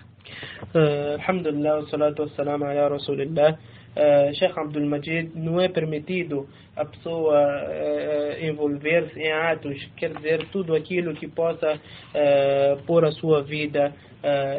[0.76, 3.58] Uh, Alhamdulillah, salatu wassalam ala Rasulillah.
[3.98, 10.46] Uh, Sheikh Abdul Majid, não é permitido a pessoa uh, envolver-se em atos, quer dizer,
[10.52, 13.92] tudo aquilo que possa uh, pôr a sua vida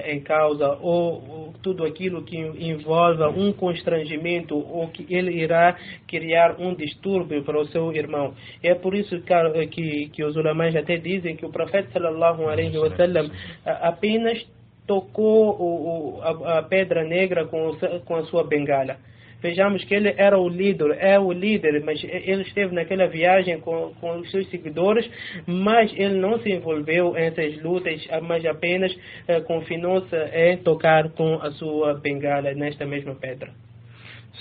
[0.07, 6.59] em causa ou, ou, tudo aquilo que envolva um constrangimento ou que ele irá criar
[6.61, 8.35] um distúrbio para o seu irmão.
[8.63, 12.79] É por isso que, que, que os ulamãs até dizem que o profeta sallallahu alaihi
[12.79, 13.31] wasallam
[13.65, 14.47] apenas
[14.87, 18.97] tocou o, o, a, a, pedra negra com, com a sua bengala.
[19.41, 23.93] Vejamos que ele era o líder, é o líder, mas ele esteve naquela viagem com,
[24.01, 25.09] com os seus seguidores,
[25.47, 28.93] mas ele não se envolveu nessas lutas, mas apenas
[29.29, 33.53] eh, confinou-se em tocar com a sua bengala nesta mesma pedra.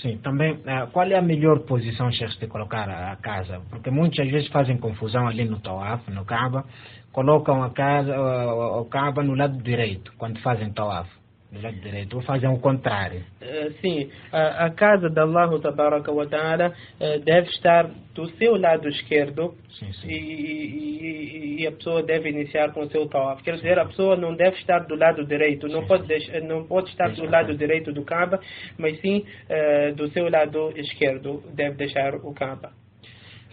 [0.02, 3.60] Sim, também, eh, qual é a melhor posição, Sheikh, de colocar a casa?
[3.70, 6.64] Porque muitas vezes fazem confusão ali no Tawaf, no Kaaba,
[7.12, 11.08] colocam a casa, o Kaaba no lado direito, quando fazem Tawaf
[11.52, 13.24] lado direito, ou fazem o contrário.
[13.40, 18.86] Uh, sim, a, a, casa de Allah wa ta'ala uh, deve estar do seu lado
[18.88, 20.08] esquerdo sim, sim.
[20.08, 23.42] E, e, e, a pessoa deve iniciar com o seu tawaf.
[23.42, 26.64] Quer dizer, a pessoa não deve estar do lado direito, não, sim, pode, deixar, não
[26.64, 28.40] pode estar do lado direito do Kaaba,
[28.76, 32.72] mas sim uh, do seu lado esquerdo deve deixar o Kaaba.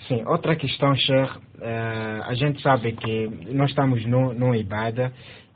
[0.10, 1.40] Sim, outra questão, Sheikh,
[2.28, 5.12] a gente sabe que nós estamos no, no Ibada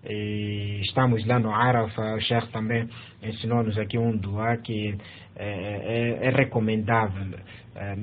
[0.07, 2.88] e estamos lá no Arafa, o Sheikh também
[3.21, 4.95] ensinou-nos aqui um dua que
[5.35, 7.38] é, é, é recomendável
[7.75, 7.95] é,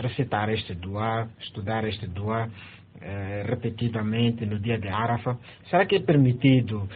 [0.00, 2.08] recitar este dua, estudar este
[3.00, 5.38] é, repetidamente no dia de Arafa.
[5.68, 6.88] Será que é permitido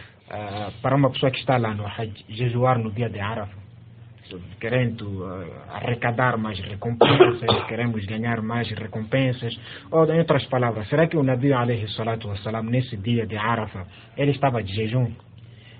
[0.81, 3.66] para uma pessoa que está lá no Hajj jejuar no dia de Arafa?
[4.59, 9.57] Querendo uh, arrecadar mais recompensas, queremos ganhar mais recompensas.
[9.91, 13.85] Ou, em outras palavras, será que o Nabi alayhi salatu wassalam, nesse dia de Arafah,
[14.17, 15.11] ele estava de jejum?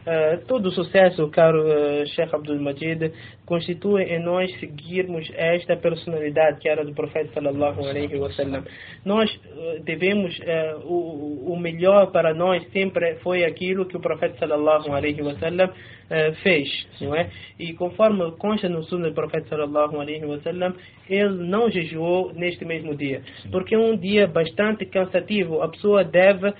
[0.07, 3.11] Uh, todo o sucesso, caro uh, Sheikh Abdul Majid,
[3.45, 8.63] constitui em nós seguirmos esta personalidade que era do profeta sallallahu alaihi wasallam.
[9.03, 10.39] Nós uh, devemos
[10.85, 15.69] o, o melhor para nós sempre foi aquilo que o profeta sallallahu alaihi wasallam
[16.41, 17.29] fez, não é?
[17.59, 20.73] E conforme consta no sunnah do profeta sallallahu alaihi wasallam,
[21.09, 25.61] ele não jejuou neste mesmo dia, porque é um dia bastante cansativo.
[25.61, 26.53] A pessoa deve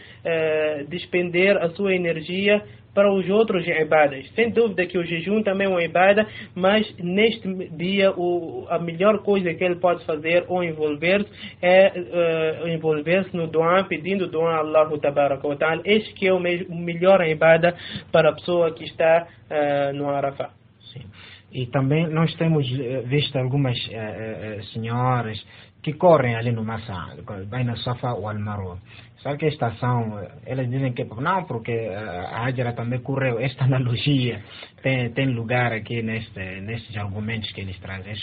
[0.90, 2.62] despender a sua energia
[2.98, 4.28] para os outros ibadas.
[4.34, 9.20] Sem dúvida que o jejum também é uma ibada, mas neste dia o, a melhor
[9.20, 11.30] coisa que ele pode fazer ou envolver-se
[11.62, 15.82] é uh, envolver-se no doa, pedindo doa a Allah ta'ala.
[15.86, 17.76] Este que é o, o melhor ibada
[18.12, 20.50] para a pessoa que está uh, no Arafah.
[20.92, 21.02] Sim.
[21.54, 25.38] E também nós temos eh, visto algumas uh, senhoras
[25.82, 27.16] que correm ali no Massa,
[27.50, 28.80] bem na Safa ou Al-Marwa.
[29.22, 33.40] Sabe que a estação, elas dizem que não, porque a Hajra também correu.
[33.40, 34.44] Esta analogia
[34.82, 38.16] tem, tem lugar aqui neste, nestes argumentos que eles trazem,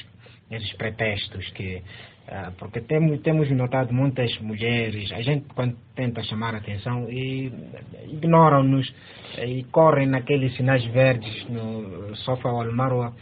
[0.50, 1.82] esses pretextos que
[2.24, 7.52] Uh, porque temos, temos notado muitas mulheres, a gente quando tenta chamar a atenção e
[8.04, 8.90] ignoram-nos
[9.46, 13.12] e correm naqueles sinais verdes no Sofa ou Al-Marwa.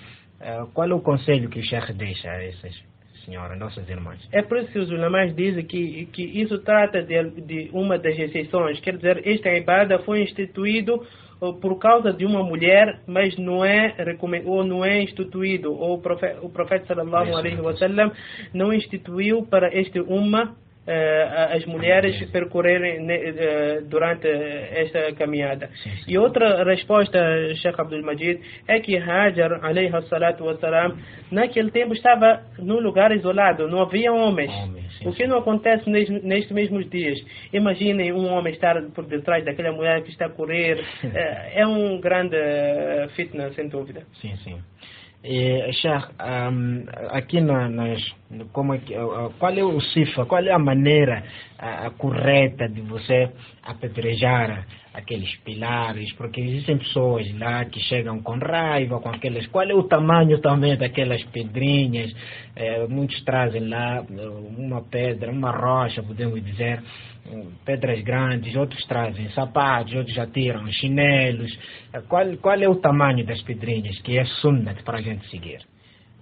[0.41, 2.92] Uh, qual é o conselho que o Sheikh deixa a essas
[3.25, 4.19] Senhora, nossas irmãs.
[4.33, 8.19] É por isso que os ulamás dizem que, que isso trata de, de uma das
[8.19, 8.81] exceções.
[8.81, 11.05] Quer dizer, esta ibada foi instituído
[11.41, 13.95] uh, por causa de uma mulher, mas não é
[14.45, 18.13] ou não é instituído, ou o profeta, o profeta sallallahu alaihi wasallam
[18.53, 25.69] não instituiu para este uma as mulheres percorrerem uh, durante esta caminhada.
[25.83, 26.05] Sim, sim.
[26.09, 27.19] E outra resposta,
[27.55, 30.99] Sheikh Abdul Majid, é que Hajar, alayhi salatu wassalam,
[31.31, 34.51] naquele tempo estava num lugar isolado, não havia homens.
[34.99, 37.23] sim, o que não acontece nestes, nestes mesmos dias.
[37.53, 40.81] Imaginem um homem estar por detrás daquela mulher que está a correr.
[40.81, 41.09] uh,
[41.55, 42.37] é um grande
[43.15, 44.03] fitness, sem dúvida.
[44.21, 44.59] Sim, sim.
[45.25, 48.03] E, Sheikh, um, aqui nas,
[48.53, 48.93] como é que,
[49.39, 51.23] qual é o CIFA, qual é a maneira
[51.59, 53.31] a, a correta de você
[53.63, 59.47] apedrejar aqueles pilares, porque existem pessoas lá que chegam com raiva, com aquelas.
[59.47, 62.15] Qual é o tamanho também daquelas pedrinhas?
[62.55, 64.05] É, muitos trazem lá
[64.57, 66.83] uma pedra, uma rocha, podemos dizer,
[67.65, 71.57] pedras grandes, outros trazem sapatos, outros já tiram chinelos.
[72.09, 75.72] Qual, qual é o tamanho das pedrinhas que é sunnat para a gente seguir?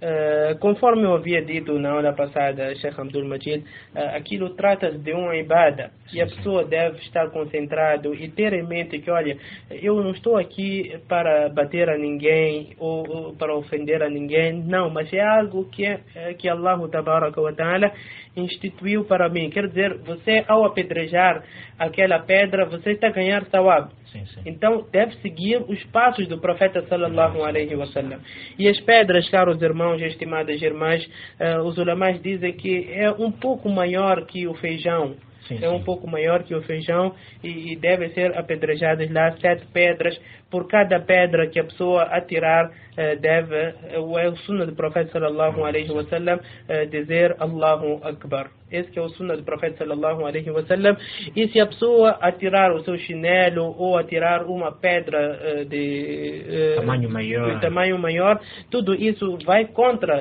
[0.00, 3.62] Uh, conforme eu havia dito na aula passada, Sheikh Abdul Majid,
[3.94, 8.66] uh, aquilo trata-se de uma ibada e a pessoa deve estar concentrado e ter em
[8.66, 9.36] mente que, olha,
[9.70, 14.88] eu não estou aqui para bater a ninguém ou, ou para ofender a ninguém, não,
[14.88, 16.00] mas é algo que, é,
[16.32, 17.92] que Allah wa ta'ala
[18.34, 19.50] instituiu para mim.
[19.50, 21.44] Quer dizer, você ao apedrejar
[21.78, 23.90] aquela pedra, você está a ganhar sawab.
[24.12, 24.40] Sim, sim.
[24.44, 28.20] Então deve seguir os passos do profeta sallallahu alaihi wasallam.
[28.58, 31.04] E as pedras, caros irmãos e estimadas irmãs,
[31.38, 35.16] uh, os ulamais dizem que é um pouco maior que o feijão.
[35.46, 39.66] Sim, é um pouco maior que o feijão e, e devem ser apedrejadas lá sete
[39.72, 40.20] pedras.
[40.50, 43.56] Por cada pedra que a pessoa atirar, eh, deve,
[43.92, 48.50] é o sunnah do profeta sallallahu alaihi wasallam eh, dizer Allahu Akbar.
[48.70, 50.96] Esse é o sunnah do profeta sallallahu alaihi wasallam.
[51.34, 57.54] E se a pessoa atirar o seu chinelo ou atirar uma pedra de, tamanho maior.
[57.54, 58.40] de tamanho maior,
[58.70, 60.16] tudo isso vai contra,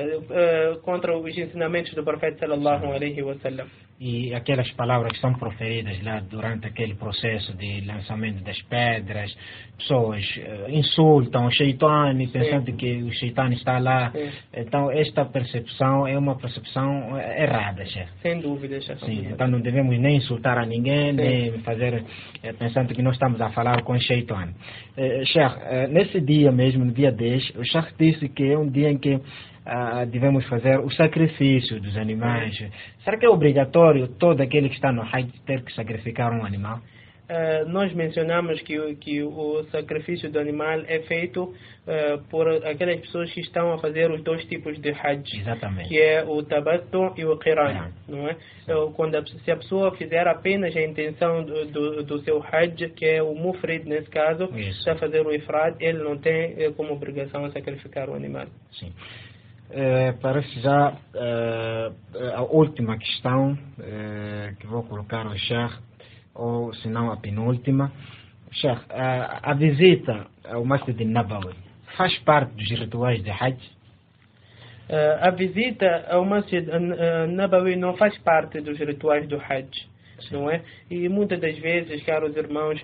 [0.82, 3.66] contra os ensinamentos do profeta sallallahu alaihi wasallam.
[4.00, 9.30] E aquelas palavras que são proferidas lá durante aquele processo de lançamento das pedras,
[9.76, 10.19] pessoas
[10.68, 12.76] insultam o Sheitani, pensando Sim.
[12.76, 14.10] que o Sheitani está lá.
[14.10, 14.30] Sim.
[14.54, 18.10] Então, esta percepção é uma percepção errada, chefe.
[18.22, 21.16] Sem dúvida, Sim, então não devemos nem insultar a ninguém, Sim.
[21.16, 22.04] nem fazer
[22.42, 24.48] é, pensando que nós estamos a falar com o Shaitan.
[25.24, 28.90] Sheikh, é, nesse dia mesmo, no dia 10, o Sheikh disse que é um dia
[28.90, 29.20] em que
[29.64, 32.56] ah, devemos fazer o sacrifício dos animais.
[33.04, 36.80] Será que é obrigatório todo aquele que está no Hajj ter que sacrificar um animal?
[37.30, 43.32] Uh, nós mencionamos que, que o sacrifício do animal é feito uh, por aquelas pessoas
[43.32, 45.88] que estão a fazer os dois tipos de hajj, Exatamente.
[45.88, 48.36] que é o tabattu e o qiran, não é?
[48.64, 52.88] Então, quando a, se a pessoa fizer apenas a intenção do, do, do seu hajj,
[52.96, 56.72] que é o mufrid nesse caso, está a fazer o ifrad, ele não tem eh,
[56.76, 58.46] como obrigação a sacrificar o animal.
[58.72, 58.92] Sim.
[59.70, 61.92] É, parece já é,
[62.34, 65.89] a última questão é, que vou colocar ao Sheikh
[66.40, 67.92] ou se não a penúltima.
[68.52, 71.54] Sheikh, a, a visita ao Masjid Nabawi
[71.96, 73.58] faz parte dos rituais de Hajj?
[74.88, 76.66] Uh, a visita ao Masjid
[77.28, 79.88] Nabawi não faz parte dos rituais do Hajj.
[80.30, 80.60] Não é?
[80.90, 82.78] E muitas das vezes, caros irmãos,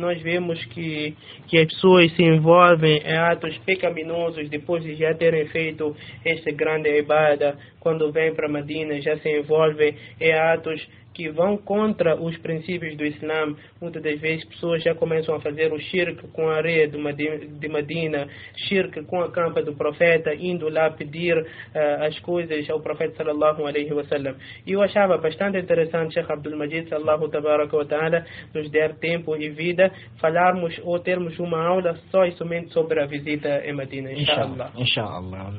[0.00, 1.14] nós vemos que,
[1.46, 6.90] que as pessoas se envolvem em atos pecaminosos depois de já terem feito esta grande
[6.90, 7.56] ibada.
[7.78, 10.84] Quando vêm para Medina, já se envolvem em atos
[11.14, 13.54] que vão contra os princípios do Islã.
[13.80, 18.26] Muitas das vezes pessoas já começam a fazer o shirk com a areia de Medina,
[18.68, 23.64] shirk com a campa do profeta, indo lá pedir uh, as coisas ao profeta sallallahu
[23.66, 24.34] alaihi wasallam.
[24.66, 29.36] E eu achava bastante interessante, Sheikh Abdul Majid sallallahu tabaraka wa ta'ala, nos der tempo
[29.36, 34.12] e vida, falarmos ou termos uma aula só e somente sobre a visita em Medina,
[34.12, 34.72] inshallah.
[34.76, 35.52] Inshallah.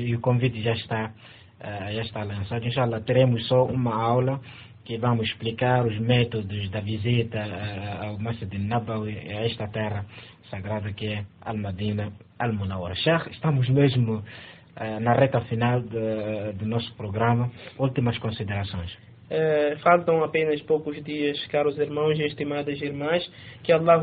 [0.00, 1.12] E o convite já está,
[1.60, 2.66] uh, já está lançado.
[2.66, 4.40] Inshallah, teremos só uma aula
[4.88, 7.44] que vamos explicar os métodos da visita
[8.00, 10.06] ao Masjid Nabawi, a esta terra
[10.50, 12.96] sagrada que é Al-Madina, Al-Munawar.
[12.96, 17.50] Sheikh, estamos mesmo uh, na reta final do nosso programa.
[17.78, 19.07] Últimas considerações.
[19.28, 23.30] Uh, faltam apenas poucos dias, caros irmãos e estimadas irmãs,
[23.62, 24.02] que Allah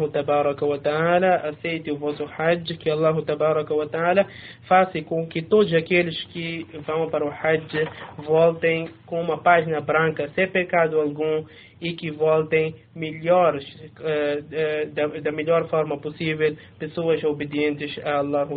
[0.84, 4.28] ta'ala aceite o vosso Hajj, que Allah ta'ala
[4.68, 10.30] faça com que todos aqueles que vão para o Hajj voltem com uma página branca,
[10.36, 11.44] sem pecado algum,
[11.82, 18.48] e que voltem melhores, uh, uh, da, da, melhor forma possível, pessoas obedientes a Allah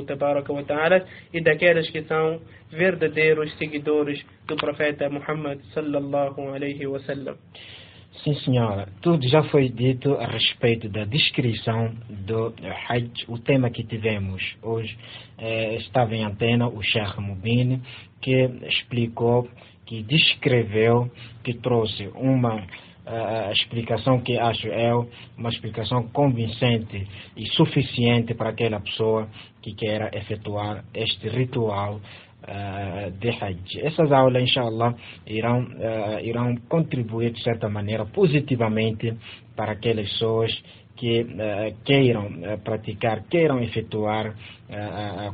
[0.67, 2.41] ta'ala e daquelas que são
[2.71, 7.37] verdadeiros seguidores do profeta Muhammad sallallahu alaihi wasallam.
[8.25, 8.89] Sim, senhora.
[9.01, 12.53] Tudo já foi dito a respeito da descrição do
[12.89, 13.25] Hajj.
[13.29, 14.97] O tema que tivemos hoje
[15.39, 17.81] eh, estava em antena, o Sheikh Mubin,
[18.21, 19.49] que explicou,
[19.87, 21.09] que descreveu,
[21.45, 22.67] que trouxe uma
[23.09, 27.07] a explicação que acho eu uma explicação convincente
[27.37, 29.29] e suficiente para aquela pessoa
[29.63, 33.81] que queira efetuar este ritual uh, de Hajj.
[33.81, 34.95] Essas aulas, inshallah,
[35.27, 39.15] irão, uh, irão contribuir de certa maneira positivamente
[39.57, 40.53] para aquelas pessoas
[40.97, 44.35] que uh, queiram praticar, queiram efetuar,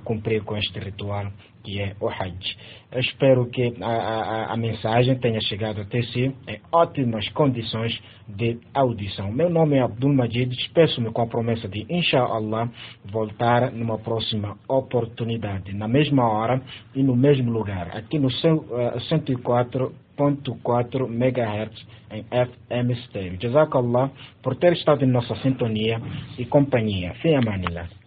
[0.04, 1.32] cumprir com este ritual
[1.64, 2.56] que é o Hajj.
[2.92, 7.98] Eu espero que a, a, a, mensagem tenha chegado até si em ótimas condições
[8.28, 9.32] de audição.
[9.32, 12.70] Meu nome é Abdul Majid, despeço-me com a promessa de, inshallah,
[13.04, 16.62] voltar numa próxima oportunidade, na mesma hora
[16.94, 23.40] e no mesmo lugar, aqui no uh, 104.4 MHz em FM Stereo.
[23.40, 24.10] Jazakallah
[24.42, 26.00] por ter estado em nossa sintonia
[26.38, 27.14] e companhia.
[27.14, 28.03] Fim Manila.